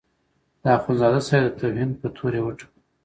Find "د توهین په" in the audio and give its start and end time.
1.49-2.07